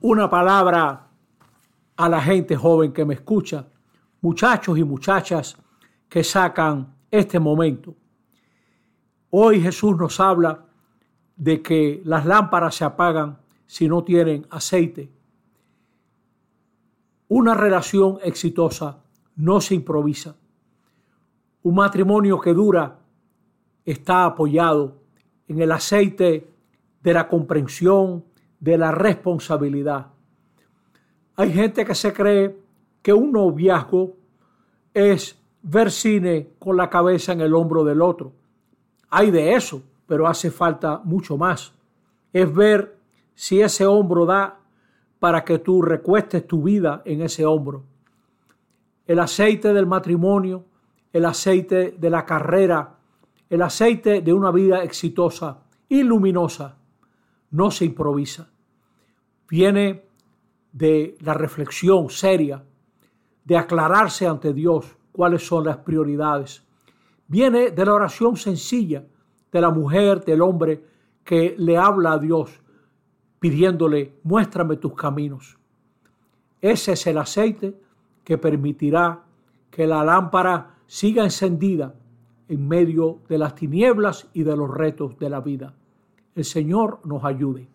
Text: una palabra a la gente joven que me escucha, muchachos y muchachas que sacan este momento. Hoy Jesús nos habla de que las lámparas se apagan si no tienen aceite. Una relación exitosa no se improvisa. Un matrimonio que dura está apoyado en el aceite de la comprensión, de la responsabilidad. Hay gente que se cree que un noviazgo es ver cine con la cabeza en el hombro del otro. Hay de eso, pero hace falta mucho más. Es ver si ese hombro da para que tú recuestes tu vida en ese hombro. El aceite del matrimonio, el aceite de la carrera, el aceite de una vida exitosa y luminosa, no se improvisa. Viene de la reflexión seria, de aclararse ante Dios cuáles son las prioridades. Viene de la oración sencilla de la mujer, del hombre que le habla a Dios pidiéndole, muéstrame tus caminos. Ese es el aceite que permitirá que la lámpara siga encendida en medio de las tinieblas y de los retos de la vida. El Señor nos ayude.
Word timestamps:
una 0.00 0.30
palabra 0.30 1.08
a 1.96 2.08
la 2.08 2.20
gente 2.22 2.56
joven 2.56 2.92
que 2.92 3.04
me 3.04 3.14
escucha, 3.14 3.66
muchachos 4.22 4.78
y 4.78 4.84
muchachas 4.84 5.56
que 6.08 6.24
sacan 6.24 6.94
este 7.10 7.38
momento. 7.38 7.94
Hoy 9.30 9.60
Jesús 9.60 9.96
nos 9.96 10.18
habla 10.18 10.64
de 11.36 11.62
que 11.62 12.00
las 12.04 12.24
lámparas 12.24 12.74
se 12.74 12.84
apagan 12.84 13.38
si 13.66 13.88
no 13.88 14.02
tienen 14.02 14.46
aceite. 14.50 15.10
Una 17.28 17.54
relación 17.54 18.18
exitosa 18.24 19.02
no 19.36 19.60
se 19.60 19.74
improvisa. 19.74 20.34
Un 21.62 21.74
matrimonio 21.74 22.40
que 22.40 22.54
dura 22.54 22.98
está 23.84 24.24
apoyado 24.24 24.98
en 25.46 25.60
el 25.60 25.70
aceite 25.72 26.50
de 27.02 27.12
la 27.12 27.28
comprensión, 27.28 28.24
de 28.60 28.78
la 28.78 28.92
responsabilidad. 28.92 30.08
Hay 31.36 31.52
gente 31.52 31.84
que 31.84 31.94
se 31.94 32.12
cree 32.12 32.56
que 33.02 33.12
un 33.12 33.32
noviazgo 33.32 34.16
es 34.92 35.38
ver 35.62 35.90
cine 35.90 36.50
con 36.58 36.76
la 36.76 36.88
cabeza 36.90 37.32
en 37.32 37.40
el 37.40 37.54
hombro 37.54 37.84
del 37.84 38.02
otro. 38.02 38.32
Hay 39.08 39.30
de 39.30 39.54
eso, 39.54 39.82
pero 40.06 40.26
hace 40.26 40.50
falta 40.50 41.00
mucho 41.02 41.36
más. 41.36 41.72
Es 42.32 42.52
ver 42.54 42.96
si 43.34 43.60
ese 43.60 43.86
hombro 43.86 44.26
da 44.26 44.58
para 45.18 45.44
que 45.44 45.58
tú 45.58 45.82
recuestes 45.82 46.46
tu 46.46 46.62
vida 46.62 47.02
en 47.04 47.22
ese 47.22 47.44
hombro. 47.44 47.84
El 49.06 49.18
aceite 49.18 49.72
del 49.72 49.86
matrimonio, 49.86 50.64
el 51.12 51.24
aceite 51.24 51.92
de 51.98 52.10
la 52.10 52.24
carrera, 52.24 52.96
el 53.48 53.62
aceite 53.62 54.20
de 54.20 54.32
una 54.32 54.50
vida 54.50 54.82
exitosa 54.82 55.58
y 55.88 56.02
luminosa, 56.02 56.76
no 57.50 57.70
se 57.70 57.84
improvisa. 57.84 58.50
Viene 59.48 60.04
de 60.72 61.16
la 61.20 61.34
reflexión 61.34 62.10
seria, 62.10 62.64
de 63.44 63.56
aclararse 63.56 64.26
ante 64.26 64.52
Dios 64.52 64.96
cuáles 65.12 65.46
son 65.46 65.64
las 65.64 65.78
prioridades. 65.78 66.64
Viene 67.26 67.70
de 67.70 67.84
la 67.84 67.94
oración 67.94 68.36
sencilla 68.36 69.04
de 69.50 69.60
la 69.60 69.70
mujer, 69.70 70.24
del 70.24 70.42
hombre 70.42 70.84
que 71.24 71.54
le 71.58 71.76
habla 71.76 72.12
a 72.12 72.18
Dios 72.18 72.60
pidiéndole, 73.40 74.20
muéstrame 74.22 74.76
tus 74.76 74.94
caminos. 74.94 75.58
Ese 76.60 76.92
es 76.92 77.06
el 77.06 77.18
aceite 77.18 77.80
que 78.22 78.36
permitirá 78.38 79.24
que 79.70 79.86
la 79.86 80.04
lámpara 80.04 80.76
siga 80.86 81.24
encendida 81.24 81.94
en 82.48 82.68
medio 82.68 83.20
de 83.28 83.38
las 83.38 83.54
tinieblas 83.54 84.28
y 84.34 84.42
de 84.42 84.56
los 84.56 84.70
retos 84.70 85.18
de 85.18 85.30
la 85.30 85.40
vida. 85.40 85.74
El 86.34 86.44
Señor 86.44 87.00
nos 87.04 87.24
ayude. 87.24 87.68